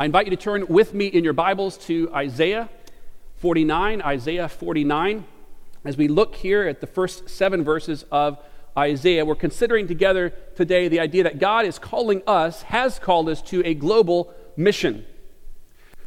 [0.00, 2.70] I invite you to turn with me in your Bibles to Isaiah
[3.36, 5.26] 49, Isaiah 49.
[5.84, 8.38] As we look here at the first seven verses of
[8.78, 13.42] Isaiah, we're considering together today the idea that God is calling us, has called us
[13.42, 15.04] to a global mission.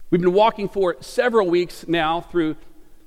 [0.09, 2.55] We've been walking for several weeks now through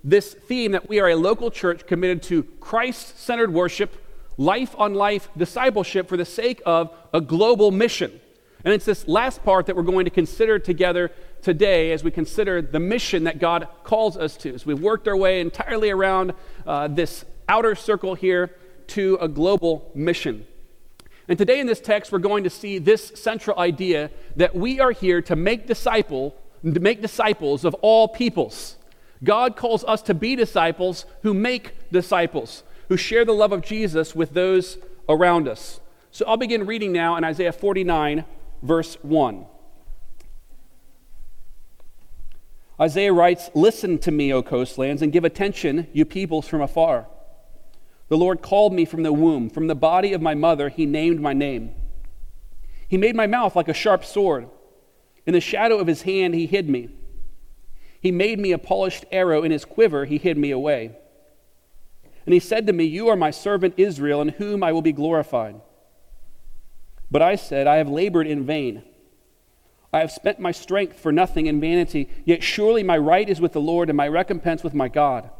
[0.04, 3.96] this theme that we are a local church committed to Christ centered worship,
[4.36, 8.20] life on life discipleship for the sake of a global mission.
[8.66, 12.60] And it's this last part that we're going to consider together today as we consider
[12.60, 14.58] the mission that God calls us to.
[14.58, 16.32] So we've worked our way entirely around
[16.66, 18.56] uh, this outer circle here
[18.88, 20.44] to a global mission.
[21.28, 24.90] And today in this text, we're going to see this central idea that we are
[24.90, 28.78] here to make disciple, to make disciples of all peoples.
[29.22, 34.16] God calls us to be disciples who make disciples, who share the love of Jesus
[34.16, 34.76] with those
[35.08, 35.78] around us.
[36.10, 38.24] So I'll begin reading now in Isaiah 49,
[38.62, 39.46] verse 1.
[42.80, 47.06] Isaiah writes, Listen to me, O coastlands, and give attention, you peoples from afar.
[48.08, 51.20] The Lord called me from the womb, from the body of my mother, he named
[51.20, 51.74] my name.
[52.88, 54.48] He made my mouth like a sharp sword.
[55.26, 56.90] In the shadow of his hand, he hid me.
[58.00, 59.42] He made me a polished arrow.
[59.42, 60.96] In his quiver, he hid me away.
[62.24, 64.92] And he said to me, You are my servant Israel, in whom I will be
[64.92, 65.60] glorified.
[67.10, 68.82] But I said, I have labored in vain.
[69.92, 73.52] I have spent my strength for nothing in vanity, yet surely my right is with
[73.52, 75.30] the Lord, and my recompense with my God.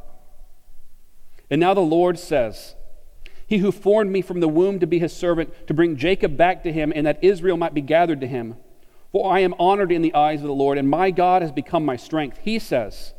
[1.50, 2.74] And now the Lord says,
[3.46, 6.62] He who formed me from the womb to be his servant, to bring Jacob back
[6.62, 8.56] to him, and that Israel might be gathered to him.
[9.12, 11.84] For I am honored in the eyes of the Lord, and my God has become
[11.84, 12.38] my strength.
[12.42, 13.12] He says,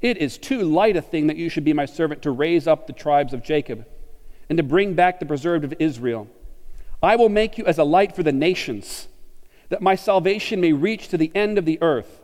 [0.00, 2.86] It is too light a thing that you should be my servant to raise up
[2.86, 3.86] the tribes of Jacob,
[4.48, 6.28] and to bring back the preserved of Israel.
[7.04, 9.08] I will make you as a light for the nations,
[9.68, 12.22] that my salvation may reach to the end of the earth.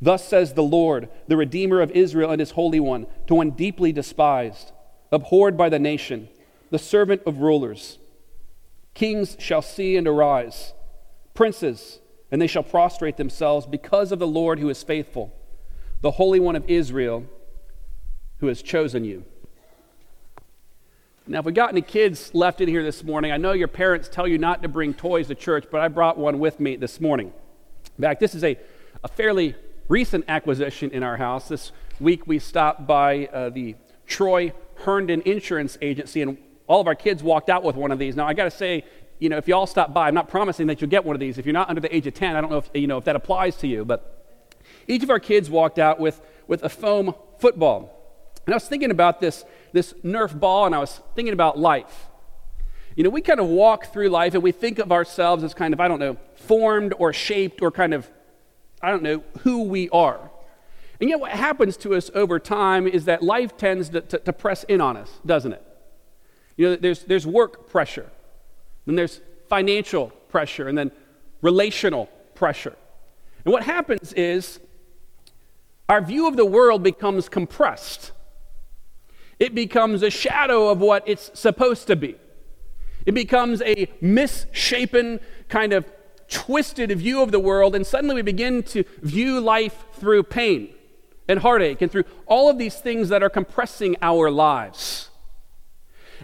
[0.00, 3.92] Thus says the Lord, the Redeemer of Israel and his Holy One, to one deeply
[3.92, 4.72] despised,
[5.10, 6.28] abhorred by the nation,
[6.70, 7.98] the servant of rulers.
[8.94, 10.72] Kings shall see and arise,
[11.34, 12.00] princes,
[12.30, 15.32] and they shall prostrate themselves because of the Lord who is faithful,
[16.00, 17.24] the Holy One of Israel
[18.38, 19.24] who has chosen you.
[21.26, 24.10] Now, if we got any kids left in here this morning, I know your parents
[24.12, 27.00] tell you not to bring toys to church, but I brought one with me this
[27.00, 27.32] morning.
[27.96, 28.58] In fact, this is a,
[29.02, 29.54] a fairly
[29.88, 31.48] recent acquisition in our house.
[31.48, 33.74] This week we stopped by uh, the
[34.06, 36.36] Troy Herndon Insurance Agency, and
[36.66, 38.16] all of our kids walked out with one of these.
[38.16, 38.84] Now, I got to say,
[39.18, 41.20] you know, if you all stop by, I'm not promising that you'll get one of
[41.20, 41.38] these.
[41.38, 43.04] If you're not under the age of 10, I don't know if, you know, if
[43.04, 44.26] that applies to you, but
[44.86, 48.03] each of our kids walked out with, with a foam football.
[48.46, 52.08] And I was thinking about this, this Nerf ball, and I was thinking about life.
[52.96, 55.74] You know, we kind of walk through life and we think of ourselves as kind
[55.74, 58.08] of, I don't know, formed or shaped or kind of,
[58.80, 60.30] I don't know, who we are.
[61.00, 64.32] And yet, what happens to us over time is that life tends to, to, to
[64.32, 65.62] press in on us, doesn't it?
[66.56, 68.10] You know, there's, there's work pressure,
[68.86, 70.92] then there's financial pressure, and then
[71.42, 72.76] relational pressure.
[73.44, 74.60] And what happens is
[75.88, 78.12] our view of the world becomes compressed
[79.38, 82.16] it becomes a shadow of what it's supposed to be.
[83.06, 85.84] It becomes a misshapen, kind of
[86.28, 90.74] twisted view of the world, and suddenly we begin to view life through pain
[91.28, 95.10] and heartache and through all of these things that are compressing our lives.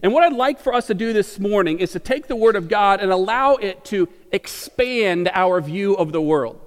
[0.03, 2.57] And what I'd like for us to do this morning is to take the Word
[2.57, 6.61] of God and allow it to expand our view of the world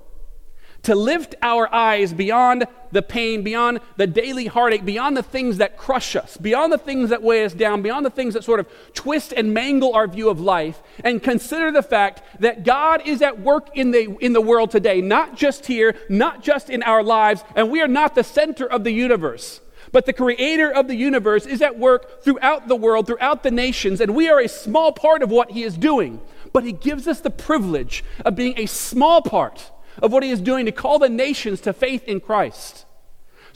[0.83, 5.77] to lift our eyes beyond the pain, beyond the daily heartache, beyond the things that
[5.77, 8.67] crush us, beyond the things that weigh us down, beyond the things that sort of
[8.94, 13.39] twist and mangle our view of life, and consider the fact that God is at
[13.39, 17.44] work in the, in the world today, not just here, not just in our lives,
[17.55, 19.61] and we are not the center of the universe.
[19.91, 24.01] But the creator of the universe is at work throughout the world, throughout the nations,
[24.01, 26.19] and we are a small part of what he is doing.
[26.51, 29.71] But he gives us the privilege of being a small part
[30.02, 32.86] of what he is doing to call the nations to faith in Christ.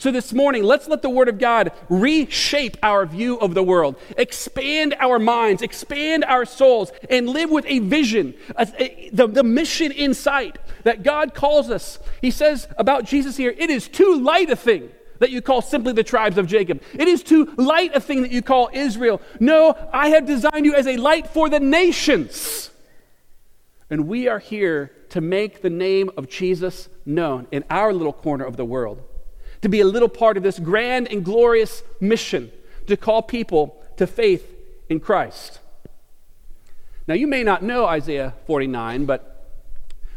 [0.00, 3.96] So, this morning, let's let the Word of God reshape our view of the world,
[4.16, 9.42] expand our minds, expand our souls, and live with a vision, a, a, the, the
[9.42, 11.98] mission in sight that God calls us.
[12.22, 14.88] He says about Jesus here, it is too light a thing
[15.18, 16.80] that you call simply the tribes of Jacob.
[16.94, 19.20] It is too light a thing that you call Israel.
[19.40, 22.70] No, I have designed you as a light for the nations.
[23.90, 28.44] And we are here to make the name of Jesus known in our little corner
[28.44, 29.02] of the world,
[29.62, 32.52] to be a little part of this grand and glorious mission
[32.86, 34.54] to call people to faith
[34.88, 35.60] in Christ.
[37.06, 39.34] Now, you may not know Isaiah 49, but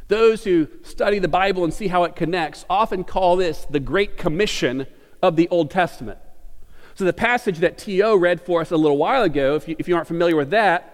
[0.09, 4.17] Those who study the Bible and see how it connects often call this the Great
[4.17, 4.85] Commission
[5.21, 6.19] of the Old Testament.
[6.95, 8.17] So, the passage that T.O.
[8.17, 10.90] read for us a little while ago, if you, if you aren't familiar with that,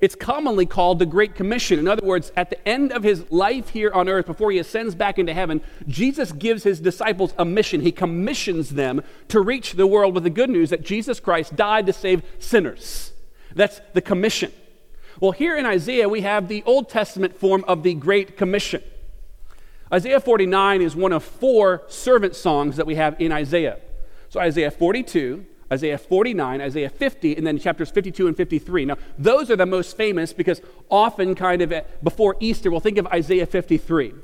[0.00, 1.78] it's commonly called the Great Commission.
[1.78, 4.94] In other words, at the end of his life here on earth, before he ascends
[4.94, 7.80] back into heaven, Jesus gives his disciples a mission.
[7.80, 11.86] He commissions them to reach the world with the good news that Jesus Christ died
[11.86, 13.12] to save sinners.
[13.54, 14.52] That's the commission.
[15.18, 18.82] Well, here in Isaiah, we have the Old Testament form of the Great Commission.
[19.90, 23.78] Isaiah 49 is one of four servant songs that we have in Isaiah.
[24.28, 28.84] So, Isaiah 42, Isaiah 49, Isaiah 50, and then chapters 52 and 53.
[28.84, 30.60] Now, those are the most famous because
[30.90, 31.72] often, kind of
[32.02, 34.14] before Easter, we'll think of Isaiah 53.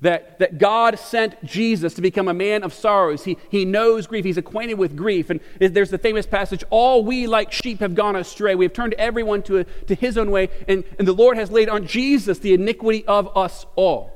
[0.00, 3.22] That, that God sent Jesus to become a man of sorrows.
[3.22, 4.24] He, he knows grief.
[4.24, 5.30] He's acquainted with grief.
[5.30, 8.56] And there's the famous passage All we like sheep have gone astray.
[8.56, 11.52] We have turned everyone to, a, to his own way, and, and the Lord has
[11.52, 14.10] laid on Jesus the iniquity of us all.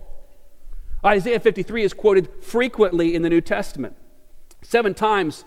[1.04, 3.94] Isaiah 53 is quoted frequently in the New Testament.
[4.62, 5.44] Seven times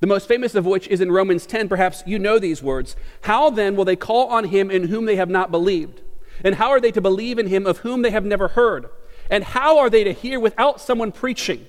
[0.00, 1.68] the most famous of which is in Romans 10.
[1.68, 2.96] Perhaps you know these words.
[3.22, 6.00] How then will they call on him in whom they have not believed?
[6.44, 8.88] And how are they to believe in him of whom they have never heard?
[9.30, 11.66] And how are they to hear without someone preaching?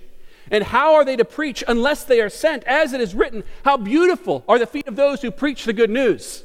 [0.52, 2.64] And how are they to preach unless they are sent?
[2.64, 5.90] As it is written, how beautiful are the feet of those who preach the good
[5.90, 6.44] news.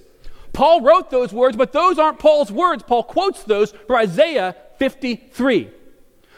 [0.53, 2.83] Paul wrote those words, but those aren't Paul's words.
[2.83, 5.71] Paul quotes those from Isaiah 53.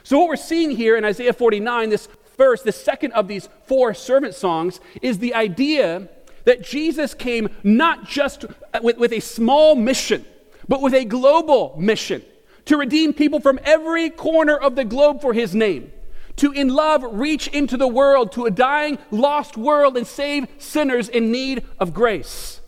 [0.03, 3.95] So, what we're seeing here in Isaiah 49, this First, the second of these four
[3.95, 6.09] servant songs is the idea
[6.45, 8.45] that Jesus came not just
[8.83, 10.25] with, with a small mission,
[10.69, 12.23] but with a global mission
[12.67, 15.93] to redeem people from every corner of the globe for his name,
[16.37, 21.09] to in love reach into the world, to a dying, lost world, and save sinners
[21.09, 22.61] in need of grace.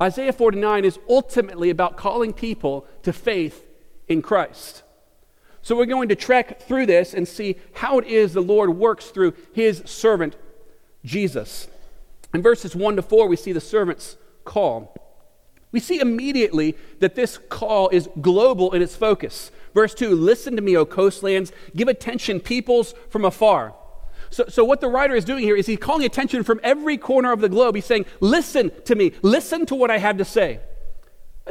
[0.00, 3.64] Isaiah 49 is ultimately about calling people to faith
[4.06, 4.82] in Christ.
[5.66, 9.06] So we're going to trek through this and see how it is the Lord works
[9.06, 10.36] through his servant,
[11.04, 11.66] Jesus.
[12.32, 14.94] In verses 1 to 4, we see the servant's call.
[15.72, 19.50] We see immediately that this call is global in its focus.
[19.74, 23.74] Verse 2 Listen to me, O coastlands, give attention, peoples from afar.
[24.30, 27.32] So, so, what the writer is doing here is he's calling attention from every corner
[27.32, 27.74] of the globe.
[27.74, 30.60] He's saying, Listen to me, listen to what I have to say.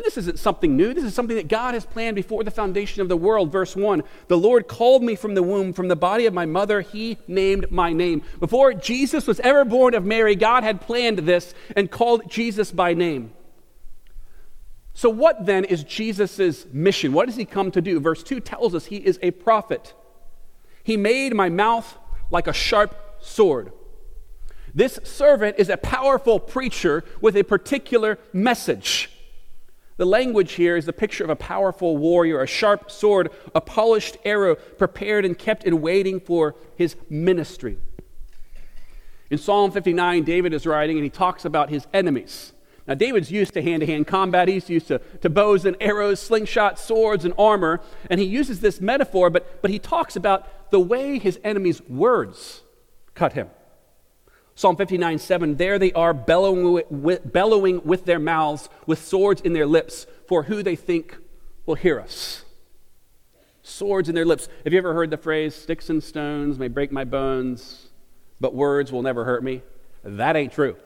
[0.04, 0.94] This isn't something new.
[0.94, 3.52] This is something that God has planned before the foundation of the world.
[3.52, 6.82] Verse 1 The Lord called me from the womb, from the body of my mother,
[6.82, 8.22] He named my name.
[8.40, 12.94] Before Jesus was ever born of Mary, God had planned this and called Jesus by
[12.94, 13.32] name.
[14.94, 17.14] So, what then is Jesus' mission?
[17.14, 18.02] What does He come to do?
[18.02, 19.94] Verse 2 tells us He is a prophet.
[20.84, 21.98] He made my mouth
[22.32, 23.72] like a sharp sword.
[24.74, 29.10] This servant is a powerful preacher with a particular message.
[29.98, 34.18] The language here is the picture of a powerful warrior, a sharp sword, a polished
[34.26, 37.78] arrow, prepared and kept in waiting for his ministry.
[39.30, 42.52] In Psalm 59, David is writing and he talks about his enemies.
[42.88, 44.48] Now, David's used to hand to hand combat.
[44.48, 47.82] He's used to, to bows and arrows, slingshots, swords, and armor.
[48.10, 52.62] And he uses this metaphor, but, but he talks about the way his enemies' words
[53.16, 53.50] cut him.
[54.58, 59.52] Psalm 59 7, there they are bellowing with, bellowing with their mouths, with swords in
[59.52, 61.18] their lips, for who they think
[61.66, 62.46] will hear us.
[63.64, 64.48] Swords in their lips.
[64.64, 67.90] Have you ever heard the phrase, sticks and stones may break my bones,
[68.40, 69.62] but words will never hurt me?
[70.04, 70.78] That ain't true.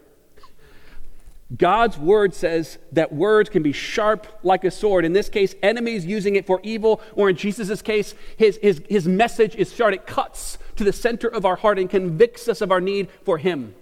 [1.55, 5.03] God's word says that words can be sharp like a sword.
[5.03, 9.07] In this case, enemies using it for evil, or in Jesus' case, his, his, his
[9.07, 9.93] message is sharp.
[9.93, 13.37] It cuts to the center of our heart and convicts us of our need for
[13.37, 13.75] him.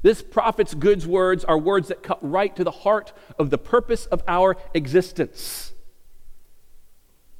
[0.00, 4.06] This prophet's goods words are words that cut right to the heart of the purpose
[4.06, 5.74] of our existence.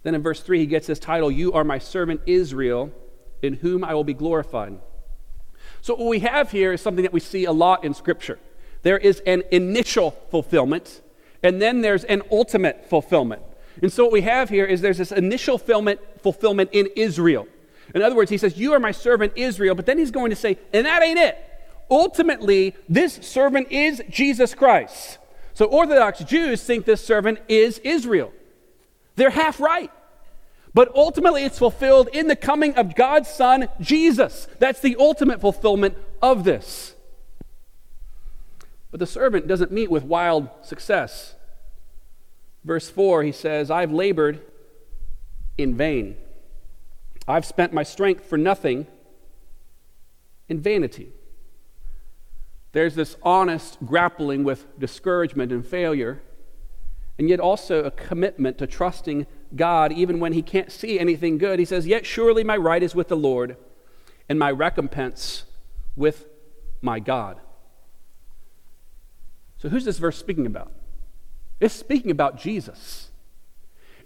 [0.02, 2.92] Then in verse 3, he gets this title You are my servant Israel,
[3.40, 4.78] in whom I will be glorified.
[5.80, 8.38] So, what we have here is something that we see a lot in Scripture.
[8.82, 11.00] There is an initial fulfillment,
[11.42, 13.40] and then there's an ultimate fulfillment.
[13.80, 17.46] And so what we have here is there's this initial fulfillment, fulfillment in Israel.
[17.94, 20.36] In other words, he says, You are my servant Israel, but then he's going to
[20.36, 21.38] say, and that ain't it.
[21.90, 25.18] Ultimately, this servant is Jesus Christ.
[25.54, 28.32] So Orthodox Jews think this servant is Israel.
[29.16, 29.90] They're half right.
[30.74, 34.46] But ultimately, it's fulfilled in the coming of God's Son, Jesus.
[34.58, 36.94] That's the ultimate fulfillment of this.
[38.90, 41.34] But the servant doesn't meet with wild success.
[42.64, 44.40] Verse 4, he says, I've labored
[45.56, 46.16] in vain.
[47.28, 48.86] I've spent my strength for nothing
[50.48, 51.12] in vanity.
[52.72, 56.22] There's this honest grappling with discouragement and failure,
[57.18, 61.58] and yet also a commitment to trusting God, even when he can't see anything good.
[61.58, 63.56] He says, Yet surely my right is with the Lord,
[64.28, 65.44] and my recompense
[65.96, 66.26] with
[66.80, 67.40] my God.
[69.58, 70.72] So, who's this verse speaking about?
[71.60, 73.07] It's speaking about Jesus.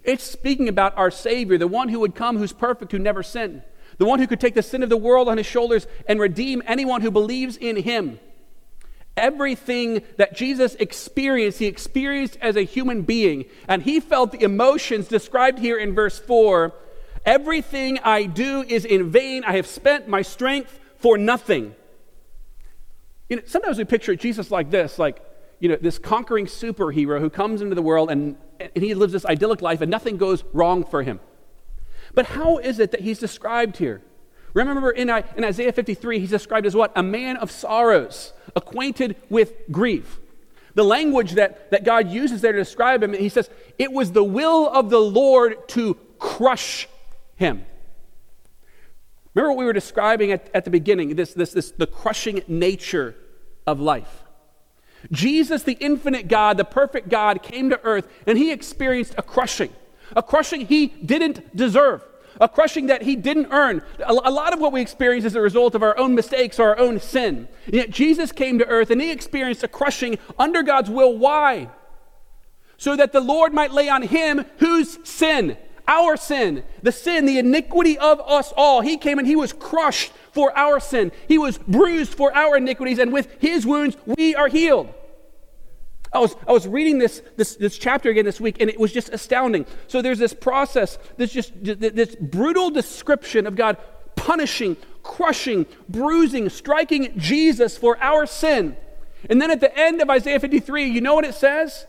[0.03, 3.63] It's speaking about our Savior, the one who would come, who's perfect, who never sinned,
[3.97, 6.61] the one who could take the sin of the world on his shoulders and redeem
[6.65, 8.19] anyone who believes in him.
[9.15, 15.07] Everything that Jesus experienced, he experienced as a human being, and he felt the emotions
[15.07, 16.73] described here in verse 4
[17.25, 19.43] Everything I do is in vain.
[19.45, 21.73] I have spent my strength for nothing.
[23.29, 25.21] You know, sometimes we picture Jesus like this, like,
[25.59, 28.35] you know, this conquering superhero who comes into the world and,
[28.75, 31.19] and he lives this idyllic life and nothing goes wrong for him.
[32.13, 34.01] But how is it that he's described here?
[34.53, 36.91] Remember in, uh, in Isaiah 53, he's described as what?
[36.95, 40.19] A man of sorrows, acquainted with grief.
[40.75, 44.23] The language that, that God uses there to describe him, he says, it was the
[44.23, 46.87] will of the Lord to crush
[47.35, 47.65] him.
[49.33, 53.15] Remember what we were describing at, at the beginning, this, this, this, the crushing nature
[53.65, 54.22] of life.
[55.11, 59.71] Jesus, the infinite God, the perfect God, came to earth and he experienced a crushing,
[60.15, 62.03] a crushing he didn't deserve
[62.39, 63.81] a crushing that he didn't earn.
[64.05, 66.79] A, lot of what we experience is a result of our own mistakes or our
[66.79, 67.47] own sin.
[67.67, 71.17] Yet Jesus came to earth and he experienced a crushing under God's will.
[71.17, 71.69] Why?
[72.77, 75.57] So that the Lord might lay on him whose sin?
[75.87, 78.81] Our sin, the sin, the iniquity of us all.
[78.81, 81.11] He came and he was crushed for our sin.
[81.27, 84.93] He was bruised for our iniquities, and with his wounds we are healed.
[86.13, 88.91] I was, I was reading this, this, this chapter again this week, and it was
[88.91, 89.65] just astounding.
[89.87, 93.77] So there's this process, this just this brutal description of God
[94.15, 98.77] punishing, crushing, bruising, striking Jesus for our sin.
[99.29, 101.85] And then at the end of Isaiah 53, you know what it says?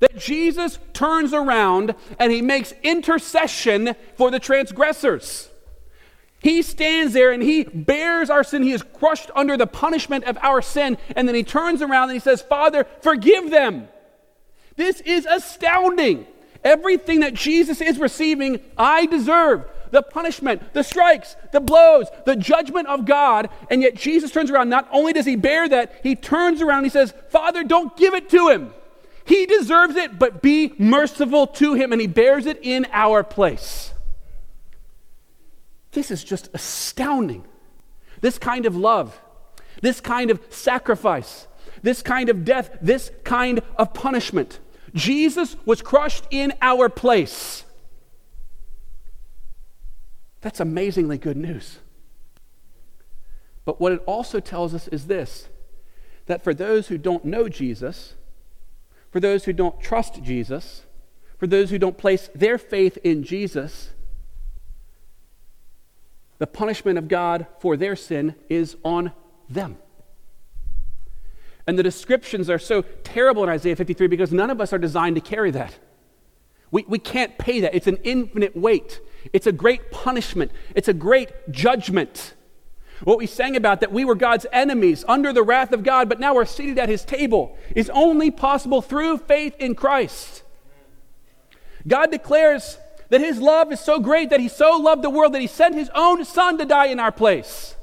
[0.00, 5.48] That Jesus turns around and he makes intercession for the transgressors.
[6.42, 8.64] He stands there and he bears our sin.
[8.64, 10.98] He is crushed under the punishment of our sin.
[11.14, 13.88] And then he turns around and he says, Father, forgive them.
[14.74, 16.26] This is astounding.
[16.64, 19.66] Everything that Jesus is receiving, I deserve.
[19.92, 23.48] The punishment, the strikes, the blows, the judgment of God.
[23.70, 24.68] And yet Jesus turns around.
[24.68, 28.14] Not only does he bear that, he turns around and he says, Father, don't give
[28.14, 28.74] it to him.
[29.24, 31.92] He deserves it, but be merciful to him.
[31.92, 33.91] And he bears it in our place.
[35.92, 37.44] This is just astounding.
[38.20, 39.20] This kind of love,
[39.80, 41.46] this kind of sacrifice,
[41.82, 44.60] this kind of death, this kind of punishment.
[44.94, 47.64] Jesus was crushed in our place.
[50.40, 51.78] That's amazingly good news.
[53.64, 55.48] But what it also tells us is this
[56.26, 58.14] that for those who don't know Jesus,
[59.10, 60.82] for those who don't trust Jesus,
[61.36, 63.90] for those who don't place their faith in Jesus,
[66.42, 69.12] the punishment of God for their sin is on
[69.48, 69.78] them.
[71.68, 75.14] And the descriptions are so terrible in Isaiah 53 because none of us are designed
[75.14, 75.78] to carry that.
[76.72, 77.76] We, we can't pay that.
[77.76, 79.00] It's an infinite weight,
[79.32, 82.34] it's a great punishment, it's a great judgment.
[83.04, 86.18] What we sang about that we were God's enemies under the wrath of God, but
[86.18, 90.42] now we're seated at his table is only possible through faith in Christ.
[91.86, 92.78] God declares
[93.12, 95.74] that his love is so great that he so loved the world that he sent
[95.74, 97.76] his own son to die in our place.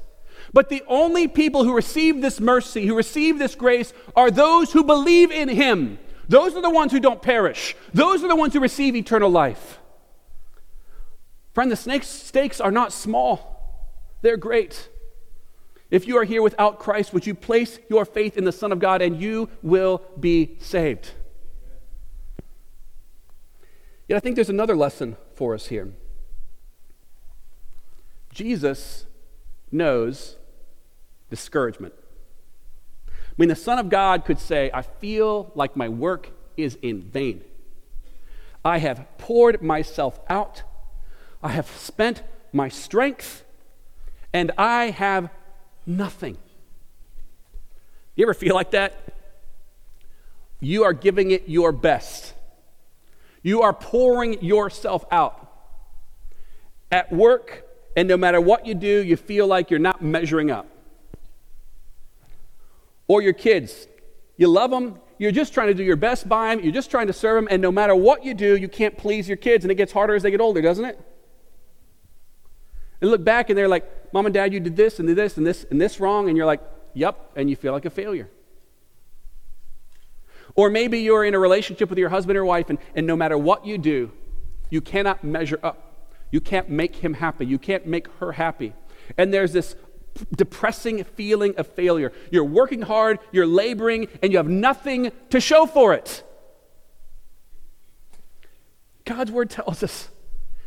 [0.52, 4.82] But the only people who receive this mercy, who receive this grace, are those who
[4.82, 6.00] believe in him.
[6.28, 7.76] Those are the ones who don't perish.
[7.94, 9.78] Those are the ones who receive eternal life.
[11.54, 13.86] Friend, the stakes are not small,
[14.22, 14.88] they're great.
[15.92, 18.80] If you are here without Christ, would you place your faith in the Son of
[18.80, 21.12] God and you will be saved?
[24.10, 25.92] Yet I think there's another lesson for us here.
[28.34, 29.06] Jesus
[29.70, 30.34] knows
[31.30, 31.94] discouragement.
[33.06, 37.02] I mean, the Son of God could say, I feel like my work is in
[37.02, 37.44] vain.
[38.64, 40.64] I have poured myself out,
[41.40, 43.44] I have spent my strength,
[44.32, 45.30] and I have
[45.86, 46.36] nothing.
[48.16, 49.14] You ever feel like that?
[50.58, 52.34] You are giving it your best.
[53.42, 55.36] You are pouring yourself out.
[56.92, 57.66] At work,
[57.96, 60.66] and no matter what you do, you feel like you're not measuring up.
[63.06, 63.86] Or your kids,
[64.36, 67.06] you love them, you're just trying to do your best by them, you're just trying
[67.06, 69.70] to serve them, and no matter what you do, you can't please your kids, and
[69.70, 71.00] it gets harder as they get older, doesn't it?
[73.00, 75.36] And look back, and they're like, Mom and Dad, you did this and did this
[75.36, 76.60] and this and this wrong, and you're like,
[76.94, 78.28] Yep, and you feel like a failure.
[80.60, 83.38] Or maybe you're in a relationship with your husband or wife, and, and no matter
[83.38, 84.12] what you do,
[84.70, 86.06] You cannot measure up.
[86.30, 87.44] You can't make him happy.
[87.44, 88.72] You can't make her happy.
[89.18, 89.74] And there's this
[90.34, 92.12] depressing feeling of failure.
[92.30, 96.22] You're working hard, you're laboring, and you have nothing to show for it.
[99.04, 100.08] God's word tells us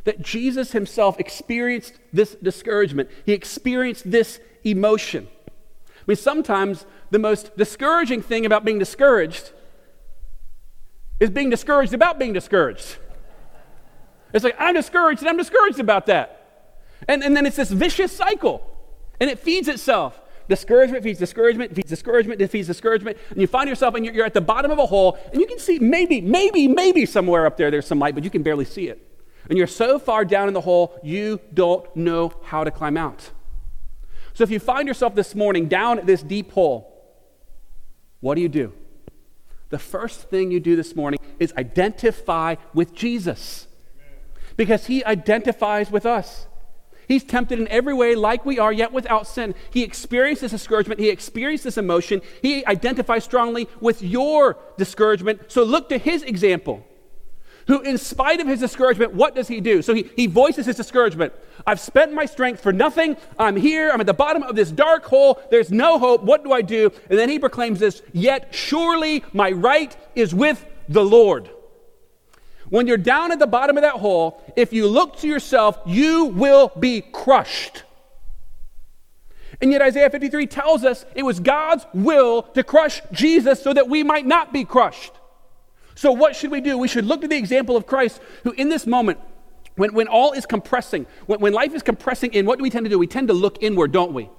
[0.04, 3.10] that Jesus himself experienced this discouragement.
[3.26, 5.30] He experienced this emotion.
[5.48, 9.54] I mean, sometimes the most discouraging thing about being discouraged
[11.24, 12.98] is being discouraged about being discouraged.
[14.34, 16.66] It's like, I'm discouraged and I'm discouraged about that.
[17.08, 18.62] And, and then it's this vicious cycle,
[19.22, 20.20] and it feeds itself.
[20.50, 24.34] Discouragement feeds discouragement, feeds discouragement, feeds discouragement, and you find yourself and you're, you're at
[24.34, 27.72] the bottom of a hole, and you can see maybe, maybe, maybe somewhere up there
[27.72, 29.08] there's some light, but you can barely see it.
[29.48, 33.32] And you're so far down in the hole, you don't know how to climb out.
[34.34, 36.90] So if you find yourself this morning down at this deep hole,
[38.20, 38.74] what do you do?
[39.74, 43.66] The first thing you do this morning is identify with Jesus
[44.56, 46.46] because he identifies with us.
[47.08, 49.56] He's tempted in every way like we are, yet without sin.
[49.72, 51.00] He experienced this discouragement.
[51.00, 52.22] He experienced this emotion.
[52.44, 55.52] He identifies strongly with your discouragement.
[55.52, 56.86] So look to his example
[57.68, 59.82] who, in spite of his discouragement, what does he do?
[59.82, 61.34] So he, he voices his discouragement.
[61.66, 63.16] I've spent my strength for nothing.
[63.40, 63.90] I'm here.
[63.92, 65.42] I'm at the bottom of this dark hole.
[65.50, 66.24] There's no hope.
[66.24, 66.92] What do I do?
[67.10, 71.50] And then he proclaims this Yet surely my right is with the Lord.
[72.70, 76.26] When you're down at the bottom of that hole, if you look to yourself, you
[76.26, 77.84] will be crushed.
[79.62, 83.88] And yet, Isaiah 53 tells us it was God's will to crush Jesus so that
[83.88, 85.14] we might not be crushed.
[85.96, 86.78] So, what should we do?
[86.78, 89.20] We should look to the example of Christ, who in this moment,
[89.76, 92.86] when, when all is compressing, when, when life is compressing in, what do we tend
[92.86, 93.00] to do?
[93.00, 94.30] We tend to look inward, don't we?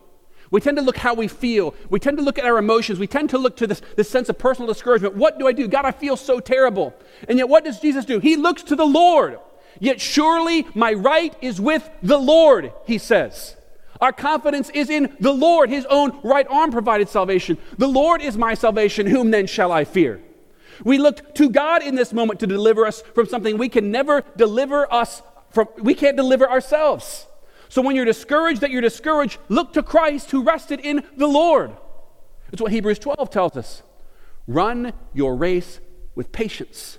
[0.51, 1.75] We tend to look how we feel.
[1.91, 2.99] We tend to look at our emotions.
[2.99, 5.17] We tend to look to this, this sense of personal discouragement.
[5.17, 5.67] What do I do?
[5.67, 6.95] God, I feel so terrible.
[7.29, 8.21] And yet, what does Jesus do?
[8.21, 9.39] He looks to the Lord.
[9.81, 13.57] Yet surely my right is with the Lord, he says.
[14.01, 15.71] Our confidence is in the Lord.
[15.71, 17.59] His own right arm provided salvation.
[17.79, 19.07] The Lord is my salvation.
[19.07, 20.21] Whom then shall I fear?
[20.83, 24.25] We look to God in this moment to deliver us from something we can never
[24.37, 25.69] deliver us from.
[25.79, 27.27] We can't deliver ourselves.
[27.69, 31.73] So when you're discouraged that you're discouraged, look to Christ who rested in the Lord.
[32.53, 33.83] It's what Hebrews 12 tells us.
[34.47, 35.81] Run your race
[36.15, 36.99] with patience,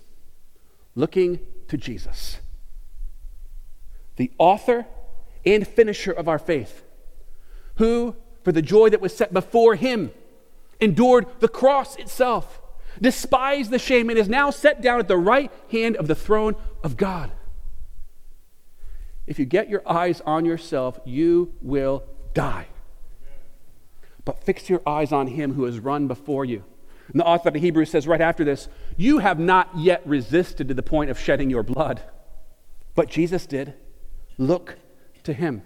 [0.95, 2.39] looking to Jesus,
[4.17, 4.85] the author
[5.45, 6.83] and finisher of our faith,
[7.75, 10.11] who, for the joy that was set before him,
[10.79, 12.61] endured the cross itself
[13.01, 16.55] despised the shame, and is now set down at the right hand of the throne
[16.83, 17.31] of God.
[19.27, 22.03] If you get your eyes on yourself, you will
[22.33, 22.67] die.
[24.23, 26.63] But fix your eyes on him who has run before you.
[27.11, 30.73] And the author of Hebrews says right after this, You have not yet resisted to
[30.73, 32.01] the point of shedding your blood,
[32.95, 33.75] but Jesus did.
[34.37, 34.77] Look
[35.23, 35.61] to him.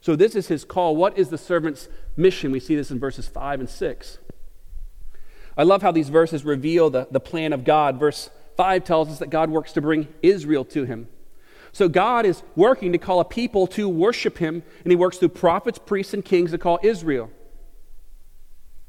[0.00, 0.94] So, this is his call.
[0.94, 2.52] What is the servant's mission?
[2.52, 4.18] We see this in verses 5 and 6.
[5.56, 7.98] I love how these verses reveal the, the plan of God.
[7.98, 11.08] Verse 5 tells us that God works to bring Israel to him.
[11.72, 15.30] So God is working to call a people to worship him, and he works through
[15.30, 17.30] prophets, priests, and kings to call Israel.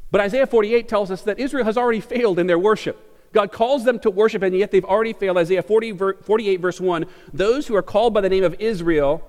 [0.09, 3.03] But Isaiah 48 tells us that Israel has already failed in their worship.
[3.33, 5.37] God calls them to worship, and yet they've already failed.
[5.37, 9.21] Isaiah 40, 48, verse 1 Those who are called by the name of Israel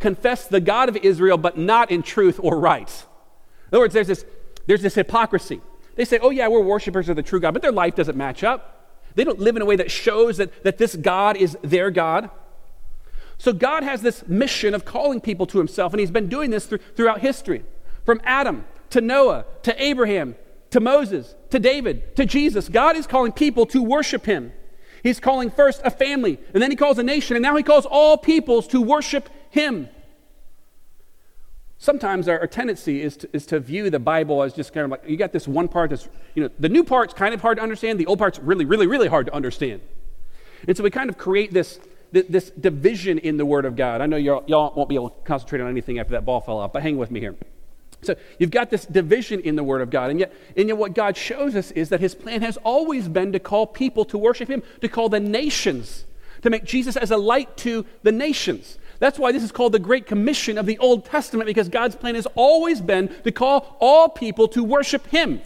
[0.00, 2.90] confess the God of Israel, but not in truth or right.
[3.70, 4.24] In other words, there's this,
[4.66, 5.60] there's this hypocrisy.
[5.96, 8.42] They say, oh, yeah, we're worshipers of the true God, but their life doesn't match
[8.42, 8.70] up.
[9.14, 12.30] They don't live in a way that shows that, that this God is their God.
[13.38, 16.66] So God has this mission of calling people to himself, and he's been doing this
[16.66, 17.64] through, throughout history.
[18.04, 20.36] From Adam to Noah to Abraham
[20.70, 24.52] to Moses to David to Jesus, God is calling people to worship him.
[25.02, 27.86] He's calling first a family, and then he calls a nation, and now he calls
[27.86, 29.88] all peoples to worship him
[31.84, 34.90] sometimes our, our tendency is to, is to view the Bible as just kind of
[34.90, 37.58] like you got this one part that's, you know, the new part's kind of hard
[37.58, 39.82] to understand, the old part's really, really, really hard to understand.
[40.66, 41.78] And so we kind of create this,
[42.10, 44.00] this division in the Word of God.
[44.00, 46.56] I know y'all, y'all won't be able to concentrate on anything after that ball fell
[46.56, 47.36] off, but hang with me here.
[48.00, 50.94] So you've got this division in the Word of God, and yet, and yet what
[50.94, 54.48] God shows us is that His plan has always been to call people to worship
[54.48, 56.06] Him, to call the nations,
[56.42, 58.78] to make Jesus as a light to the nations.
[59.04, 62.14] That's why this is called the Great Commission of the Old Testament, because God's plan
[62.14, 65.42] has always been to call all people to worship Him.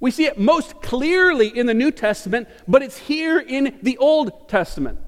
[0.00, 4.48] We see it most clearly in the New Testament, but it's here in the Old
[4.48, 4.98] Testament.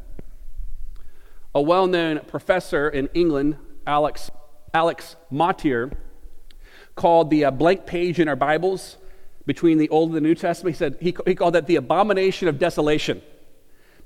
[1.53, 4.31] A well known professor in England, Alex,
[4.73, 5.91] Alex Motyer,
[6.95, 8.97] called the uh, blank page in our Bibles
[9.45, 12.47] between the Old and the New Testament, he said he, he called that the abomination
[12.47, 13.21] of desolation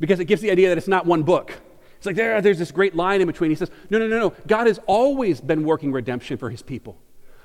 [0.00, 1.60] because it gives the idea that it's not one book
[2.04, 3.50] It's like there, there's this great line in between.
[3.50, 4.34] He says, No, no, no, no.
[4.46, 6.98] God has always been working redemption for his people.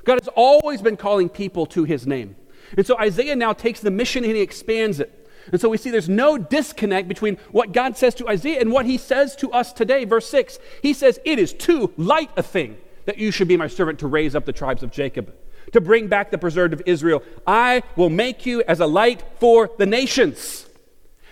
[0.03, 2.35] God has always been calling people to his name.
[2.75, 5.29] And so Isaiah now takes the mission and he expands it.
[5.53, 8.85] And so we see there's no disconnect between what God says to Isaiah and what
[8.85, 10.03] he says to us today.
[10.03, 13.67] Verse 6, he says, It is too light a thing that you should be my
[13.67, 15.33] servant to raise up the tribes of Jacob,
[15.71, 17.23] to bring back the preserved of Israel.
[17.47, 20.67] I will make you as a light for the nations,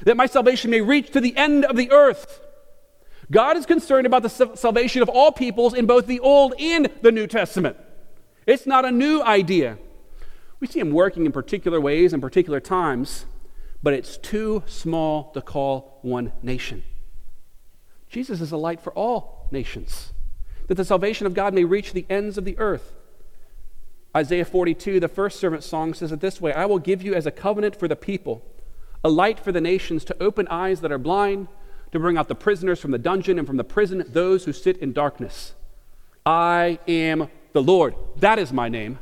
[0.04, 2.40] that my salvation may reach to the end of the earth.
[3.30, 7.12] God is concerned about the salvation of all peoples in both the Old and the
[7.12, 7.78] New Testament.
[8.46, 9.78] It's not a new idea.
[10.60, 13.26] We see him working in particular ways and particular times,
[13.84, 16.84] but it's too small to call one nation.
[18.10, 20.14] Jesus is a light for all nations,
[20.68, 22.94] that the salvation of God may reach the ends of the earth.
[24.16, 27.26] Isaiah 42, the first servant song, says it this way I will give you as
[27.26, 28.42] a covenant for the people,
[29.04, 31.50] a light for the nations, to open eyes that are blind,
[31.92, 34.78] to bring out the prisoners from the dungeon, and from the prison those who sit
[34.78, 35.54] in darkness.
[36.26, 37.96] I am the Lord.
[38.18, 39.00] That is my name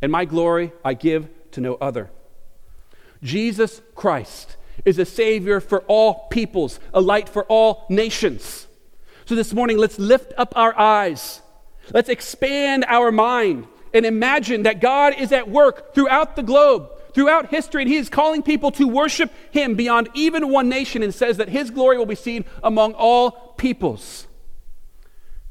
[0.00, 2.10] and my glory I give to no other.
[3.22, 8.66] Jesus Christ is a Savior for all peoples, a light for all nations.
[9.24, 11.42] So this morning, let's lift up our eyes.
[11.92, 17.50] Let's expand our mind and imagine that God is at work throughout the globe, throughout
[17.50, 21.36] history, and He is calling people to worship Him beyond even one nation and says
[21.36, 24.26] that His glory will be seen among all peoples.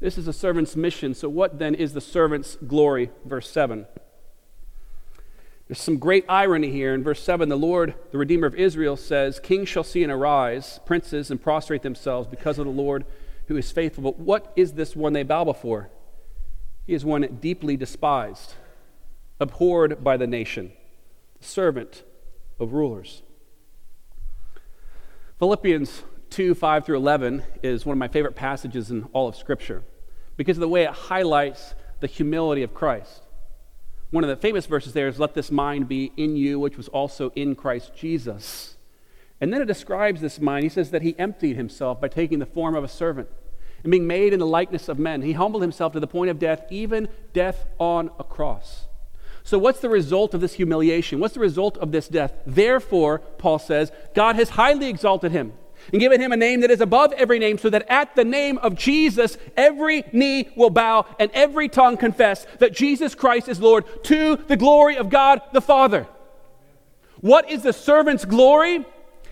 [0.00, 1.14] This is a servant's mission.
[1.14, 3.10] So, what then is the servant's glory?
[3.24, 3.86] Verse 7.
[5.66, 6.94] There's some great irony here.
[6.94, 10.80] In verse 7, the Lord, the Redeemer of Israel, says, Kings shall see and arise,
[10.86, 13.04] princes, and prostrate themselves because of the Lord
[13.48, 14.04] who is faithful.
[14.04, 15.90] But what is this one they bow before?
[16.86, 18.54] He is one deeply despised,
[19.38, 20.72] abhorred by the nation,
[21.40, 22.04] servant
[22.58, 23.22] of rulers.
[25.38, 29.82] Philippians 2 5 through 11 is one of my favorite passages in all of Scripture
[30.36, 33.22] because of the way it highlights the humility of Christ.
[34.10, 36.88] One of the famous verses there is, Let this mind be in you, which was
[36.88, 38.76] also in Christ Jesus.
[39.40, 40.64] And then it describes this mind.
[40.64, 43.28] He says that he emptied himself by taking the form of a servant
[43.84, 45.22] and being made in the likeness of men.
[45.22, 48.87] He humbled himself to the point of death, even death on a cross.
[49.48, 51.20] So, what's the result of this humiliation?
[51.20, 52.34] What's the result of this death?
[52.44, 55.54] Therefore, Paul says, God has highly exalted him
[55.90, 58.58] and given him a name that is above every name, so that at the name
[58.58, 63.86] of Jesus, every knee will bow and every tongue confess that Jesus Christ is Lord
[64.04, 66.06] to the glory of God the Father.
[67.22, 68.84] What is the servant's glory?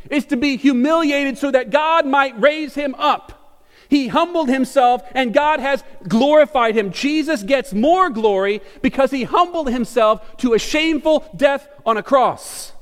[0.08, 3.45] Is to be humiliated so that God might raise him up.
[3.88, 6.92] He humbled himself and God has glorified him.
[6.92, 12.72] Jesus gets more glory because he humbled himself to a shameful death on a cross.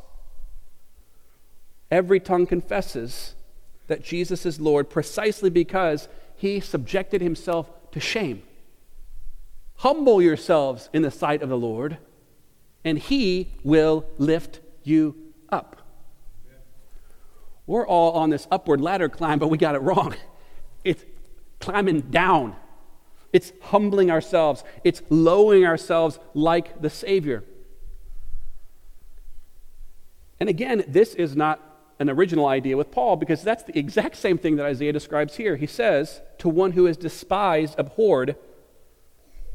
[1.90, 3.34] Every tongue confesses
[3.86, 8.42] that Jesus is Lord precisely because he subjected himself to shame.
[9.76, 11.98] Humble yourselves in the sight of the Lord,
[12.84, 15.14] and he will lift you
[15.50, 15.76] up.
[17.66, 20.14] We're all on this upward ladder climb, but we got it wrong.
[21.64, 22.56] Climbing down.
[23.32, 24.64] It's humbling ourselves.
[24.84, 27.42] It's lowering ourselves like the Savior.
[30.38, 31.58] And again, this is not
[31.98, 35.56] an original idea with Paul because that's the exact same thing that Isaiah describes here.
[35.56, 38.36] He says, To one who is despised, abhorred,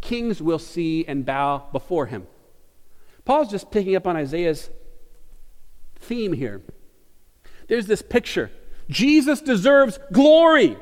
[0.01, 2.25] kings will see and bow before him.
[3.23, 4.71] Paul's just picking up on Isaiah's
[5.99, 6.63] theme here.
[7.67, 8.49] There's this picture
[8.89, 10.75] Jesus deserves glory.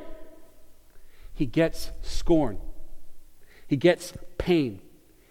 [1.37, 2.57] He gets scorn,
[3.65, 4.81] he gets pain,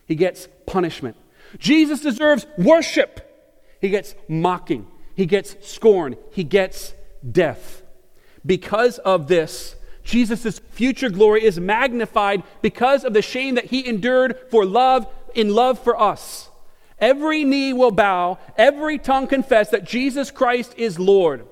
[0.07, 1.17] he gets punishment.
[1.59, 3.23] Jesus deserves worship.
[3.79, 6.95] He gets mocking he gets scorn, he gets
[7.29, 7.83] death.
[8.45, 14.39] Because of this, Jesus' future glory is magnified because of the shame that he endured
[14.51, 16.51] for love, in love for us.
[16.99, 21.47] Every knee will bow, every tongue confess that Jesus Christ is Lord.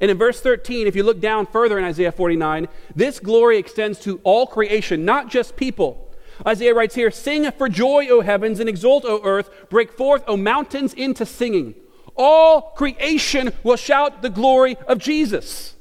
[0.00, 3.98] And in verse 13, if you look down further in Isaiah 49, this glory extends
[4.00, 6.14] to all creation, not just people.
[6.46, 9.68] Isaiah writes here Sing for joy, O heavens, and exult, O earth.
[9.70, 11.74] Break forth, O mountains, into singing
[12.16, 15.74] all creation will shout the glory of Jesus.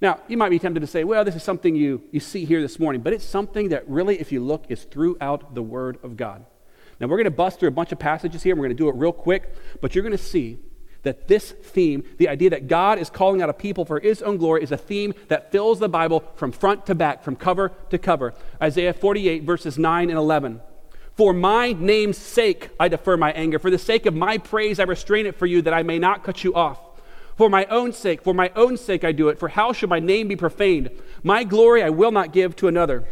[0.00, 2.62] Now, you might be tempted to say, well, this is something you, you see here
[2.62, 6.16] this morning, but it's something that really, if you look, is throughout the Word of
[6.16, 6.44] God.
[6.98, 8.54] Now, we're going to bust through a bunch of passages here.
[8.54, 10.58] We're going to do it real quick, but you're going to see
[11.02, 14.36] that this theme, the idea that God is calling out a people for his own
[14.36, 17.98] glory, is a theme that fills the Bible from front to back, from cover to
[17.98, 18.34] cover.
[18.62, 20.60] Isaiah 48, verses 9 and 11.
[21.16, 23.58] For my name's sake, I defer my anger.
[23.58, 26.24] For the sake of my praise, I restrain it for you, that I may not
[26.24, 26.78] cut you off.
[27.40, 29.98] for my own sake, for my own sake I do it, for how should my
[29.98, 30.90] name be profaned?
[31.22, 33.08] My glory I will not give to another.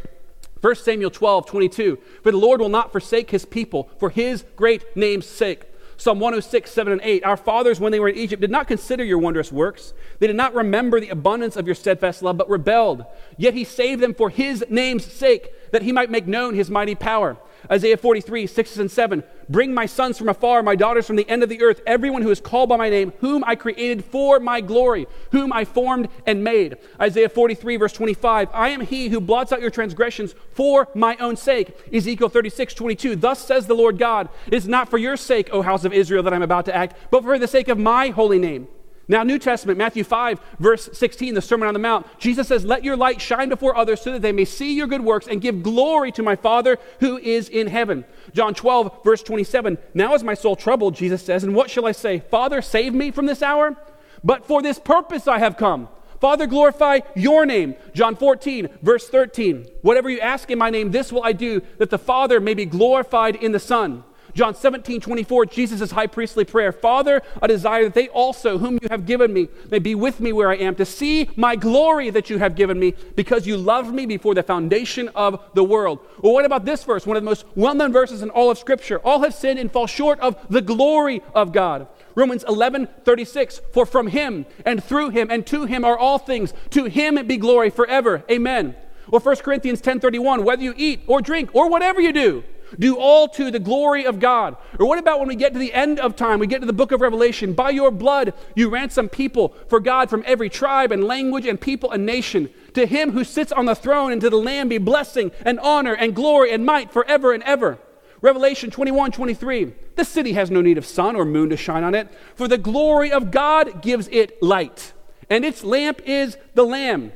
[0.60, 1.98] 1 Samuel 12, 22.
[2.22, 5.64] For the Lord will not forsake his people for his great name's sake.
[6.00, 7.24] Psalm 106, 7 and 8.
[7.24, 9.94] Our fathers, when they were in Egypt, did not consider your wondrous works.
[10.20, 13.04] They did not remember the abundance of your steadfast love, but rebelled.
[13.36, 16.94] Yet he saved them for his name's sake, that he might make known his mighty
[16.94, 17.36] power.
[17.70, 19.22] Isaiah 43, 6 and 7.
[19.48, 22.30] Bring my sons from afar, my daughters from the end of the earth, everyone who
[22.30, 26.44] is called by my name, whom I created for my glory, whom I formed and
[26.44, 26.76] made.
[27.00, 28.50] Isaiah 43, verse 25.
[28.52, 31.76] I am he who blots out your transgressions for my own sake.
[31.92, 33.16] Ezekiel 36, 22.
[33.16, 36.22] Thus says the Lord God, It is not for your sake, O house of Israel,
[36.24, 38.68] that I'm about to act, but for the sake of my holy name.
[39.10, 42.84] Now, New Testament, Matthew 5, verse 16, the Sermon on the Mount, Jesus says, Let
[42.84, 45.62] your light shine before others so that they may see your good works and give
[45.62, 48.04] glory to my Father who is in heaven.
[48.34, 51.92] John 12, verse 27, Now is my soul troubled, Jesus says, and what shall I
[51.92, 52.20] say?
[52.30, 53.76] Father, save me from this hour?
[54.22, 55.88] But for this purpose I have come.
[56.20, 57.76] Father, glorify your name.
[57.94, 61.90] John 14, verse 13, Whatever you ask in my name, this will I do, that
[61.90, 64.04] the Father may be glorified in the Son.
[64.38, 68.86] John 17, 24, Jesus' high priestly prayer Father, I desire that they also, whom you
[68.88, 72.30] have given me, may be with me where I am, to see my glory that
[72.30, 75.98] you have given me, because you loved me before the foundation of the world.
[76.22, 77.04] Well, what about this verse?
[77.04, 79.00] One of the most well known verses in all of Scripture.
[79.00, 81.88] All have sinned and fall short of the glory of God.
[82.14, 86.54] Romans 11, 36, for from him and through him and to him are all things.
[86.70, 88.22] To him be glory forever.
[88.30, 88.76] Amen.
[89.10, 92.44] Or 1 Corinthians 10, 31, whether you eat or drink or whatever you do,
[92.78, 94.56] do all to the glory of God.
[94.78, 96.72] Or what about when we get to the end of time, we get to the
[96.72, 97.52] book of Revelation?
[97.52, 101.90] By your blood, you ransom people for God from every tribe and language and people
[101.90, 102.50] and nation.
[102.74, 105.94] To him who sits on the throne and to the Lamb be blessing and honor
[105.94, 107.78] and glory and might forever and ever.
[108.20, 109.72] Revelation 21 23.
[109.96, 112.58] The city has no need of sun or moon to shine on it, for the
[112.58, 114.92] glory of God gives it light,
[115.30, 117.12] and its lamp is the Lamb.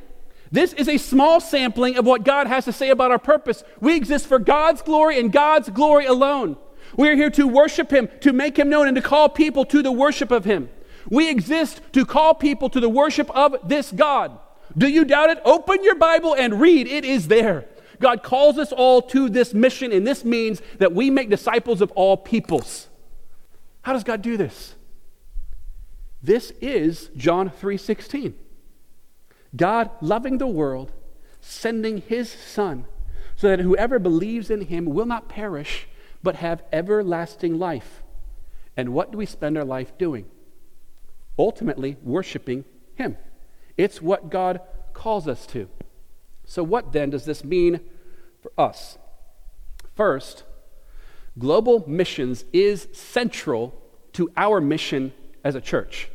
[0.53, 3.63] This is a small sampling of what God has to say about our purpose.
[3.81, 6.57] We exist for God's glory and God's glory alone.
[6.95, 9.81] We are here to worship Him, to make Him known, and to call people to
[9.81, 10.69] the worship of Him.
[11.09, 14.37] We exist to call people to the worship of this God.
[14.77, 15.41] Do you doubt it?
[15.43, 16.85] Open your Bible and read.
[16.85, 17.65] It is there.
[17.99, 21.91] God calls us all to this mission, and this means that we make disciples of
[21.93, 22.89] all peoples.
[23.81, 24.75] How does God do this?
[26.21, 28.35] This is John 3:16.
[29.55, 30.91] God loving the world,
[31.41, 32.85] sending his Son,
[33.35, 35.87] so that whoever believes in him will not perish,
[36.21, 38.03] but have everlasting life.
[38.75, 40.25] And what do we spend our life doing?
[41.37, 43.17] Ultimately, worshiping him.
[43.77, 44.61] It's what God
[44.93, 45.67] calls us to.
[46.45, 47.79] So, what then does this mean
[48.41, 48.97] for us?
[49.95, 50.43] First,
[51.37, 53.79] global missions is central
[54.13, 55.13] to our mission
[55.43, 56.09] as a church.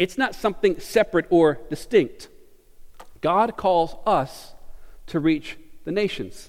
[0.00, 2.28] It's not something separate or distinct.
[3.20, 4.54] God calls us
[5.08, 6.48] to reach the nations.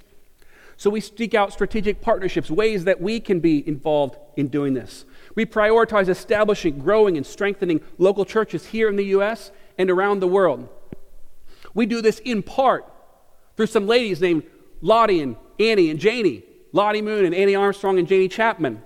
[0.77, 5.03] So we seek out strategic partnerships, ways that we can be involved in doing this.
[5.35, 9.51] We prioritize establishing, growing, and strengthening local churches here in the U.S.
[9.77, 10.69] and around the world.
[11.73, 12.85] We do this in part
[13.57, 14.43] through some ladies named
[14.79, 18.81] Lottie and Annie and Janie, Lottie Moon and Annie Armstrong and Janie Chapman.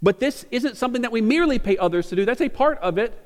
[0.00, 2.96] But this isn't something that we merely pay others to do, that's a part of
[2.96, 3.24] it.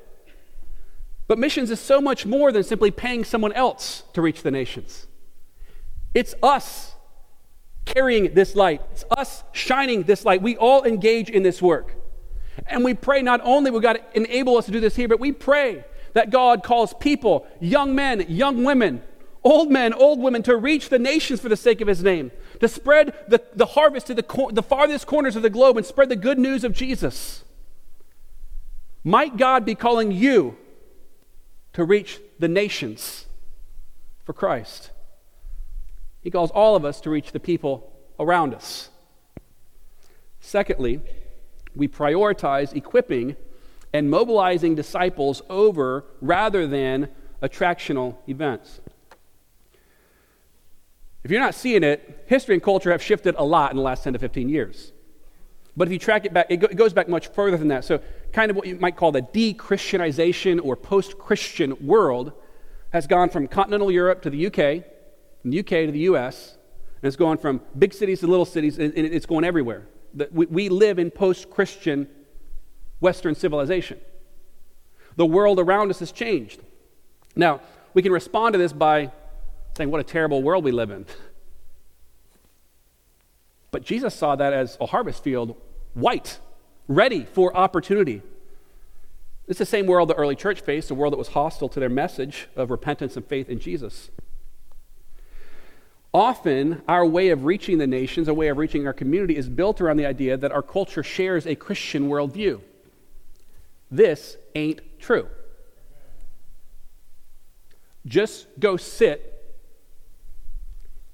[1.31, 5.07] But missions is so much more than simply paying someone else to reach the nations.
[6.13, 6.93] It's us
[7.85, 10.41] carrying this light, it's us shining this light.
[10.41, 11.95] We all engage in this work.
[12.67, 15.31] And we pray not only will God enable us to do this here, but we
[15.31, 19.01] pray that God calls people, young men, young women,
[19.41, 22.67] old men, old women, to reach the nations for the sake of His name, to
[22.67, 26.09] spread the, the harvest to the, cor- the farthest corners of the globe and spread
[26.09, 27.45] the good news of Jesus.
[29.05, 30.57] Might God be calling you
[31.73, 33.25] to reach the nations
[34.23, 34.91] for Christ.
[36.21, 38.89] He calls all of us to reach the people around us.
[40.39, 41.01] Secondly,
[41.75, 43.35] we prioritize equipping
[43.93, 47.09] and mobilizing disciples over rather than
[47.41, 48.81] attractional events.
[51.23, 54.03] If you're not seeing it, history and culture have shifted a lot in the last
[54.03, 54.91] 10 to 15 years.
[55.75, 57.85] But if you track it back, it, go, it goes back much further than that.
[57.85, 58.01] So,
[58.33, 62.33] kind of what you might call the de Christianization or post Christian world
[62.91, 64.83] has gone from continental Europe to the UK,
[65.41, 66.57] from the UK to the US,
[67.01, 69.87] and it's gone from big cities to little cities, and it's going everywhere.
[70.31, 72.07] We, we live in post Christian
[72.99, 73.99] Western civilization.
[75.15, 76.61] The world around us has changed.
[77.35, 77.61] Now,
[77.93, 79.11] we can respond to this by
[79.77, 81.05] saying, What a terrible world we live in.
[83.71, 85.55] But Jesus saw that as a harvest field,
[85.93, 86.39] white,
[86.87, 88.21] ready for opportunity.
[89.47, 91.89] It's the same world the early church faced, a world that was hostile to their
[91.89, 94.11] message of repentance and faith in Jesus.
[96.13, 99.79] Often, our way of reaching the nations, our way of reaching our community, is built
[99.79, 102.59] around the idea that our culture shares a Christian worldview.
[103.89, 105.27] This ain't true.
[108.05, 109.55] Just go sit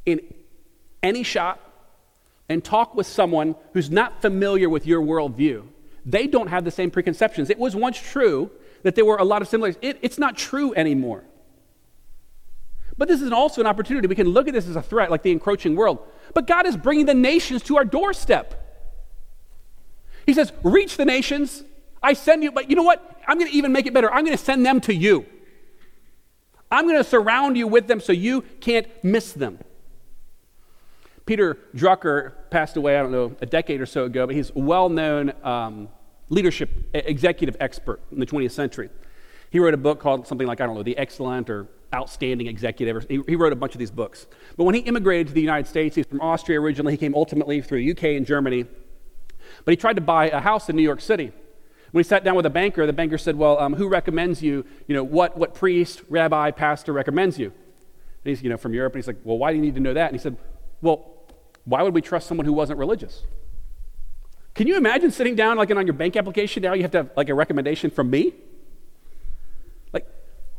[0.05, 0.21] in
[1.03, 1.66] any shop
[2.49, 5.65] and talk with someone who's not familiar with your worldview.
[6.05, 7.49] They don't have the same preconceptions.
[7.49, 8.49] It was once true
[8.83, 9.79] that there were a lot of similarities.
[9.81, 11.25] It, it's not true anymore.
[12.97, 14.07] But this is also an opportunity.
[14.07, 15.99] We can look at this as a threat, like the encroaching world.
[16.33, 18.63] But God is bringing the nations to our doorstep.
[20.25, 21.63] He says, Reach the nations.
[22.01, 23.21] I send you, but you know what?
[23.27, 24.11] I'm going to even make it better.
[24.11, 25.25] I'm going to send them to you.
[26.71, 29.59] I'm going to surround you with them so you can't miss them.
[31.27, 34.59] Peter Drucker passed away, I don't know, a decade or so ago, but he's a
[34.59, 35.89] well known um,
[36.29, 38.89] leadership executive expert in the 20th century.
[39.49, 43.05] He wrote a book called something like, I don't know, The Excellent or outstanding executive.
[43.09, 44.27] He, he, wrote a bunch of these books.
[44.57, 46.93] But when he immigrated to the United States, he's from Austria originally.
[46.93, 48.65] He came ultimately through UK and Germany.
[49.63, 51.31] But he tried to buy a house in New York City.
[51.91, 54.65] When he sat down with a banker, the banker said, Well, um, who recommends you?
[54.87, 57.47] You know, what, what priest, rabbi, pastor recommends you?
[57.47, 57.55] And
[58.25, 58.93] he's, you know, from Europe.
[58.93, 60.11] And he's like, Well, why do you need to know that?
[60.11, 60.35] And he said,
[60.81, 61.16] Well,
[61.67, 63.23] why would we trust someone who wasn't religious?
[64.55, 67.11] Can you imagine sitting down like on your bank application now you have to have
[67.17, 68.33] like a recommendation from me?
[69.91, 70.07] Like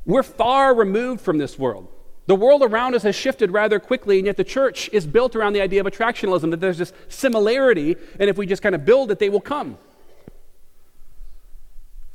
[0.04, 1.88] we're far removed from this world.
[2.26, 5.54] The world around us has shifted rather quickly, and yet the church is built around
[5.54, 9.10] the idea of attractionalism that there's this similarity, and if we just kind of build
[9.10, 9.78] it, they will come.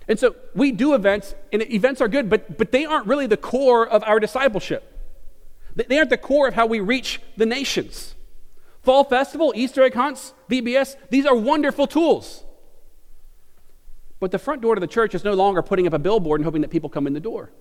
[0.08, 3.38] And so we do events, and events are good, but, but they aren't really the
[3.38, 4.88] core of our discipleship.
[5.76, 8.13] They aren't the core of how we reach the nations.
[8.84, 12.44] Fall Festival, Easter egg hunts, VBS, these are wonderful tools.
[14.20, 16.46] But the front door to the church is no longer putting up a billboard and
[16.46, 17.52] hoping that people come in the door.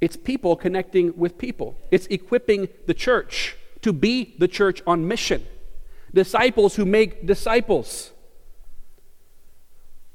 [0.00, 5.46] It's people connecting with people, it's equipping the church to be the church on mission,
[6.12, 8.10] disciples who make disciples.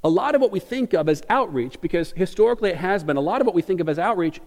[0.04, 3.22] A lot of what we think of as outreach, because historically it has been, a
[3.22, 4.40] lot of what we think of as outreach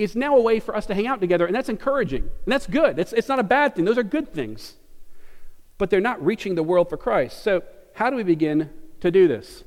[0.00, 2.22] is now a way for us to hang out together, and that's encouraging.
[2.22, 2.98] And that's good.
[2.98, 3.84] It's, it's not a bad thing.
[3.84, 4.74] Those are good things.
[5.78, 7.42] But they're not reaching the world for Christ.
[7.42, 7.62] So,
[7.94, 9.64] how do we begin to do this?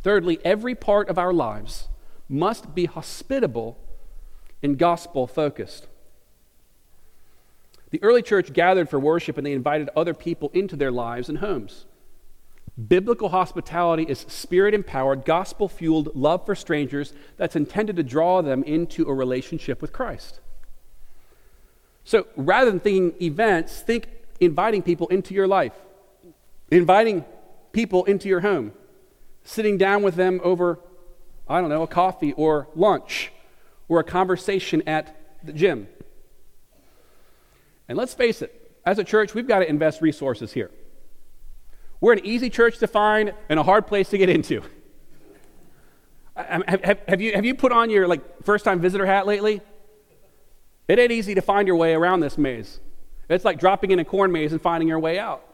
[0.00, 1.88] Thirdly, every part of our lives
[2.28, 3.78] must be hospitable
[4.62, 5.86] and gospel focused.
[7.90, 11.38] The early church gathered for worship and they invited other people into their lives and
[11.38, 11.84] homes.
[12.88, 18.62] Biblical hospitality is spirit empowered, gospel fueled love for strangers that's intended to draw them
[18.64, 20.40] into a relationship with Christ.
[22.04, 24.08] So rather than thinking events, think
[24.40, 25.74] inviting people into your life,
[26.70, 27.26] inviting
[27.72, 28.72] people into your home,
[29.44, 30.80] sitting down with them over,
[31.46, 33.32] I don't know, a coffee or lunch,
[33.86, 35.88] or a conversation at the gym.
[37.86, 40.70] And let's face it, as a church, we've got to invest resources here.
[42.02, 44.60] We're an easy church to find and a hard place to get into.
[46.34, 49.60] Have, have, have, you, have you put on your like first time visitor hat lately?
[50.88, 52.80] It ain't easy to find your way around this maze.
[53.28, 55.44] It's like dropping in a corn maze and finding your way out.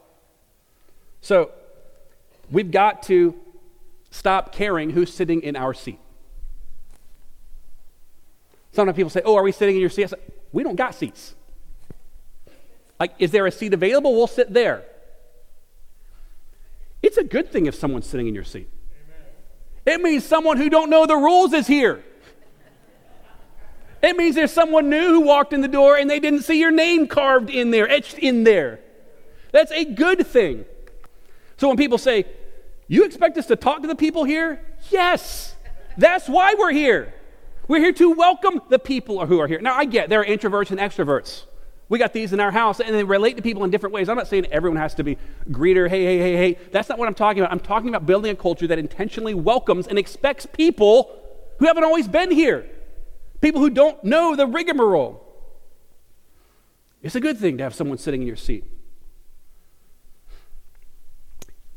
[1.21, 1.51] So
[2.51, 3.35] we've got to
[4.11, 6.01] stop caring who's sitting in our seat.
[8.73, 10.09] Sometimes people say, Oh, are we sitting in your seat?
[10.09, 10.17] Say,
[10.51, 11.35] we don't got seats.
[12.99, 14.15] Like, is there a seat available?
[14.15, 14.87] We'll sit there.
[17.03, 18.69] It's a good thing if someone's sitting in your seat.
[19.87, 20.01] Amen.
[20.01, 22.03] It means someone who don't know the rules is here.
[24.03, 26.71] It means there's someone new who walked in the door and they didn't see your
[26.71, 28.81] name carved in there, etched in there.
[29.53, 30.65] That's a good thing.
[31.57, 32.27] So when people say,
[32.87, 34.65] You expect us to talk to the people here?
[34.91, 35.57] Yes.
[35.97, 37.13] That's why we're here.
[37.67, 39.61] We're here to welcome the people who are here.
[39.61, 41.45] Now, I get there are introverts and extroverts.
[41.89, 44.09] We got these in our house, and they relate to people in different ways.
[44.09, 45.17] I'm not saying everyone has to be
[45.51, 46.59] greeter, hey, hey, hey, hey.
[46.71, 47.51] That's not what I'm talking about.
[47.51, 51.19] I'm talking about building a culture that intentionally welcomes and expects people
[51.59, 52.67] who haven't always been here,
[53.41, 55.25] people who don't know the rigmarole.
[57.03, 58.65] It's a good thing to have someone sitting in your seat.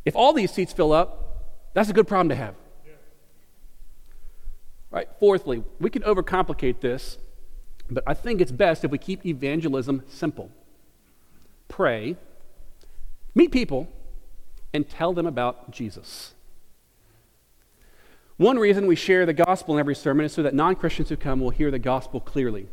[0.04, 2.56] If all these seats fill up, that's a good problem to have.
[4.90, 5.08] Right?
[5.20, 7.18] Fourthly, we can overcomplicate this,
[7.92, 10.50] but I think it's best if we keep evangelism simple.
[11.68, 12.16] Pray,
[13.36, 13.90] meet people,
[14.74, 16.34] and tell them about Jesus.
[18.38, 21.18] One reason we share the gospel in every sermon is so that non Christians who
[21.18, 22.68] come will hear the gospel clearly.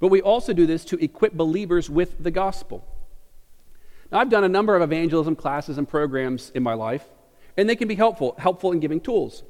[0.00, 2.84] But we also do this to equip believers with the gospel.
[4.10, 7.06] Now, I've done a number of evangelism classes and programs in my life,
[7.56, 9.44] and they can be helpful, helpful in giving tools.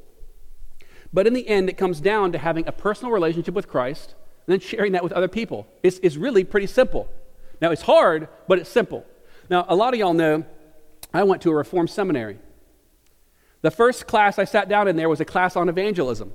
[1.12, 4.14] But in the end, it comes down to having a personal relationship with Christ
[4.46, 5.66] and then sharing that with other people.
[5.82, 7.08] It's, it's really pretty simple.
[7.60, 9.06] Now, it's hard, but it's simple.
[9.48, 10.44] Now, a lot of y'all know
[11.14, 12.38] I went to a Reformed seminary.
[13.60, 16.32] The first class I sat down in there was a class on evangelism.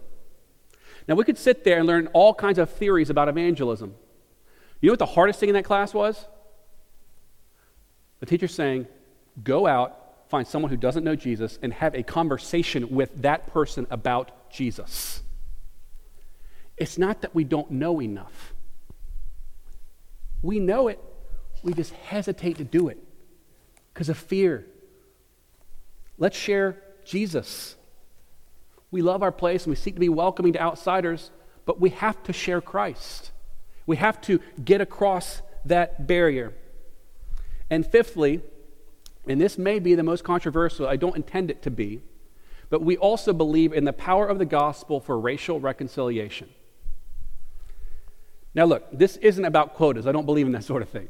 [1.07, 3.95] Now, we could sit there and learn all kinds of theories about evangelism.
[4.79, 6.25] You know what the hardest thing in that class was?
[8.19, 8.87] The teacher saying,
[9.43, 13.85] Go out, find someone who doesn't know Jesus, and have a conversation with that person
[13.89, 15.21] about Jesus.
[16.77, 18.53] It's not that we don't know enough.
[20.41, 20.99] We know it,
[21.63, 22.99] we just hesitate to do it
[23.93, 24.65] because of fear.
[26.17, 27.75] Let's share Jesus.
[28.91, 31.31] We love our place and we seek to be welcoming to outsiders,
[31.65, 33.31] but we have to share Christ.
[33.85, 36.53] We have to get across that barrier.
[37.69, 38.41] And fifthly,
[39.27, 42.01] and this may be the most controversial, I don't intend it to be,
[42.69, 46.49] but we also believe in the power of the gospel for racial reconciliation.
[48.57, 50.07] Now, look, this isn't about quotas.
[50.07, 51.09] I don't believe in that sort of thing.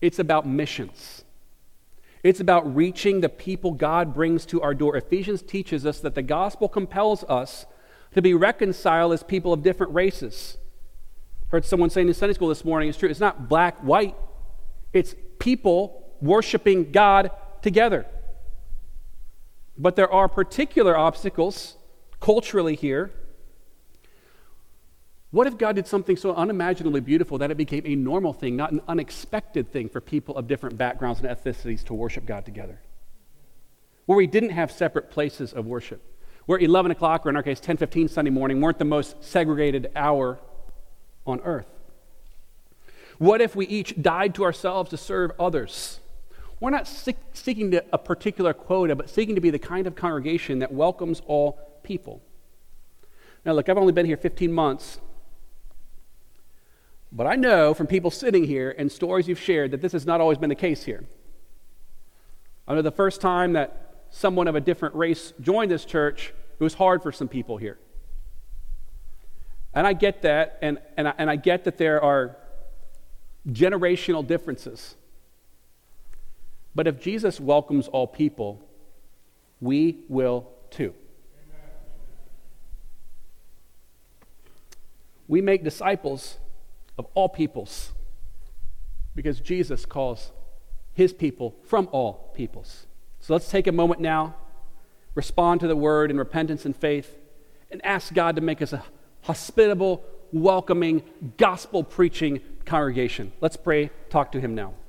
[0.00, 1.24] It's about missions.
[2.22, 4.96] It's about reaching the people God brings to our door.
[4.96, 7.66] Ephesians teaches us that the gospel compels us
[8.14, 10.56] to be reconciled as people of different races.
[11.48, 13.08] Heard someone saying in Sunday school this morning, it's true.
[13.08, 14.14] It's not black, white,
[14.92, 18.06] it's people worshiping God together.
[19.76, 21.76] But there are particular obstacles
[22.20, 23.10] culturally here
[25.34, 28.70] what if God did something so unimaginably beautiful that it became a normal thing, not
[28.70, 32.78] an unexpected thing for people of different backgrounds and ethnicities to worship God together?
[34.06, 36.00] Where we didn't have separate places of worship.
[36.46, 40.38] Where 11 o'clock, or in our case 10:15 Sunday morning, weren't the most segregated hour
[41.26, 41.66] on earth.
[43.18, 45.98] What if we each died to ourselves to serve others?
[46.60, 50.60] We're not seeking to, a particular quota, but seeking to be the kind of congregation
[50.60, 52.22] that welcomes all people.
[53.44, 55.00] Now, look, I've only been here 15 months,
[57.16, 60.20] but I know from people sitting here and stories you've shared that this has not
[60.20, 61.04] always been the case here.
[62.66, 66.62] I know the first time that someone of a different race joined this church, it
[66.62, 67.78] was hard for some people here.
[69.74, 72.36] And I get that, and, and, I, and I get that there are
[73.48, 74.96] generational differences.
[76.74, 78.60] But if Jesus welcomes all people,
[79.60, 80.94] we will too.
[85.28, 86.38] We make disciples
[86.98, 87.92] of all peoples
[89.14, 90.32] because Jesus calls
[90.92, 92.86] his people from all peoples.
[93.20, 94.34] So let's take a moment now,
[95.14, 97.18] respond to the word in repentance and faith,
[97.70, 98.84] and ask God to make us a
[99.22, 101.02] hospitable, welcoming,
[101.36, 103.32] gospel preaching congregation.
[103.40, 104.74] Let's pray, talk to him now.